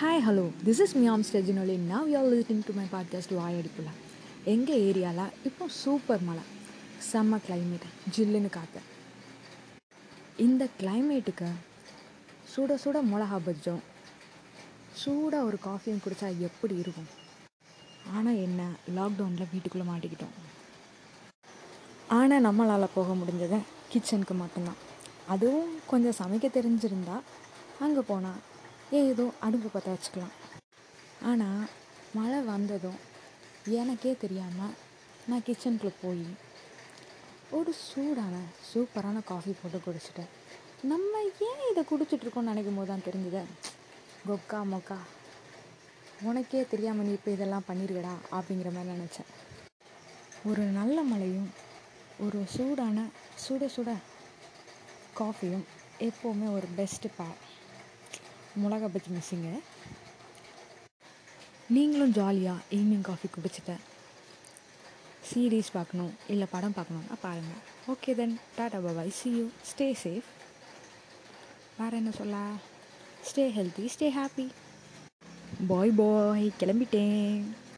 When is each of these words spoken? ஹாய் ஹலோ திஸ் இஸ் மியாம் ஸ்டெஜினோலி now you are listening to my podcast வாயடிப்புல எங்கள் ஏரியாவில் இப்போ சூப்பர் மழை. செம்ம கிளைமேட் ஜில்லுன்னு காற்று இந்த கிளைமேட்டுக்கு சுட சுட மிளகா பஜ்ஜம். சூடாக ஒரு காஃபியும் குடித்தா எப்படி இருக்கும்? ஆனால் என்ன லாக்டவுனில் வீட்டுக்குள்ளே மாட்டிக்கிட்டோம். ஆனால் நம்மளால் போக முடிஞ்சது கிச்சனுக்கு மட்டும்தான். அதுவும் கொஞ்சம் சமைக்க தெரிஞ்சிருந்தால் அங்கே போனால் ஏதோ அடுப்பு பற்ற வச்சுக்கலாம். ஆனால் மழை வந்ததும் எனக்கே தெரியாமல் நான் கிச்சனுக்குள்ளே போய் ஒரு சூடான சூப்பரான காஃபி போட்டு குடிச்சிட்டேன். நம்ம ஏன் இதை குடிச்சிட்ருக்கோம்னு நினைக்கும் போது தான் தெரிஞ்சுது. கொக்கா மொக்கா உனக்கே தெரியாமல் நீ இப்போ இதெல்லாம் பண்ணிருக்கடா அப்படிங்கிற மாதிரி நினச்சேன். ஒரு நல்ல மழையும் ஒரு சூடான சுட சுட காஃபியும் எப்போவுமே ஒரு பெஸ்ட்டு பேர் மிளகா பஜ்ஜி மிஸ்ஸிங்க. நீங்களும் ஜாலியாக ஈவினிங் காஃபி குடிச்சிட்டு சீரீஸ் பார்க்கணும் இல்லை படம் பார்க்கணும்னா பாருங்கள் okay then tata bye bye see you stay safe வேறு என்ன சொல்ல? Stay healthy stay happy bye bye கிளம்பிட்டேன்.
ஹாய் 0.00 0.20
ஹலோ 0.26 0.42
திஸ் 0.66 0.80
இஸ் 0.82 0.92
மியாம் 0.98 1.22
ஸ்டெஜினோலி 1.28 1.74
now 1.92 2.08
you 2.10 2.16
are 2.18 2.26
listening 2.32 2.60
to 2.66 2.72
my 2.76 2.84
podcast 2.92 3.32
வாயடிப்புல 3.38 3.88
எங்கள் 4.52 4.82
ஏரியாவில் 4.88 5.32
இப்போ 5.48 5.64
சூப்பர் 5.78 6.22
மழை. 6.26 6.42
செம்ம 7.08 7.38
கிளைமேட் 7.46 7.86
ஜில்லுன்னு 8.16 8.50
காற்று 8.56 8.80
இந்த 10.44 10.68
கிளைமேட்டுக்கு 10.80 11.48
சுட 12.52 12.76
சுட 12.84 13.00
மிளகா 13.12 13.38
பஜ்ஜம். 13.46 13.80
சூடாக 15.00 15.48
ஒரு 15.48 15.58
காஃபியும் 15.66 16.02
குடித்தா 16.04 16.28
எப்படி 16.48 16.76
இருக்கும்? 16.82 17.08
ஆனால் 18.16 18.38
என்ன 18.46 18.68
லாக்டவுனில் 18.98 19.50
வீட்டுக்குள்ளே 19.54 19.86
மாட்டிக்கிட்டோம். 19.90 20.36
ஆனால் 22.18 22.44
நம்மளால் 22.48 22.94
போக 22.98 23.16
முடிஞ்சது 23.22 23.60
கிச்சனுக்கு 23.94 24.36
மட்டும்தான். 24.42 24.80
அதுவும் 25.34 25.74
கொஞ்சம் 25.92 26.18
சமைக்க 26.20 26.50
தெரிஞ்சிருந்தால் 26.58 27.26
அங்கே 27.86 28.04
போனால் 28.12 28.40
ஏதோ 28.96 29.24
அடுப்பு 29.46 29.68
பற்ற 29.72 29.88
வச்சுக்கலாம். 29.94 30.34
ஆனால் 31.30 31.64
மழை 32.18 32.38
வந்ததும் 32.52 33.00
எனக்கே 33.80 34.12
தெரியாமல் 34.22 34.76
நான் 35.30 35.44
கிச்சனுக்குள்ளே 35.46 35.92
போய் 36.02 36.26
ஒரு 37.56 37.72
சூடான 37.88 38.36
சூப்பரான 38.70 39.22
காஃபி 39.30 39.52
போட்டு 39.60 39.78
குடிச்சிட்டேன். 39.86 40.30
நம்ம 40.92 41.20
ஏன் 41.48 41.64
இதை 41.70 41.82
குடிச்சிட்ருக்கோம்னு 41.90 42.50
நினைக்கும் 42.50 42.78
போது 42.78 42.90
தான் 42.90 43.06
தெரிஞ்சுது. 43.08 43.42
கொக்கா 44.28 44.60
மொக்கா 44.72 44.98
உனக்கே 46.28 46.62
தெரியாமல் 46.72 47.06
நீ 47.08 47.12
இப்போ 47.18 47.30
இதெல்லாம் 47.36 47.68
பண்ணிருக்கடா 47.70 48.14
அப்படிங்கிற 48.38 48.70
மாதிரி 48.76 48.94
நினச்சேன். 48.96 49.28
ஒரு 50.50 50.64
நல்ல 50.78 50.98
மழையும் 51.10 51.50
ஒரு 52.24 52.40
சூடான 52.54 53.06
சுட 53.44 53.66
சுட 53.76 53.90
காஃபியும் 55.20 55.66
எப்போவுமே 56.08 56.48
ஒரு 56.56 56.68
பெஸ்ட்டு 56.78 57.10
பேர் 57.18 57.38
மிளகா 58.62 58.88
பஜ்ஜி 58.94 59.10
மிஸ்ஸிங்க. 59.16 59.50
நீங்களும் 61.76 62.14
ஜாலியாக 62.18 62.64
ஈவினிங் 62.76 63.06
காஃபி 63.08 63.28
குடிச்சிட்டு 63.36 63.76
சீரீஸ் 65.30 65.70
பார்க்கணும் 65.76 66.12
இல்லை 66.32 66.46
படம் 66.54 66.76
பார்க்கணும்னா 66.76 67.16
பாருங்கள் 67.24 67.62
okay 67.92 68.14
then 68.20 68.34
tata 68.58 68.78
bye bye 68.86 69.16
see 69.18 69.30
you 69.38 69.44
stay 69.70 69.88
safe 70.02 70.28
வேறு 71.78 71.98
என்ன 72.00 72.10
சொல்ல? 72.20 72.36
Stay 73.28 73.44
healthy 73.56 73.86
stay 73.94 74.08
happy 74.18 74.46
bye 75.70 75.92
bye 76.00 76.46
கிளம்பிட்டேன். 76.60 77.44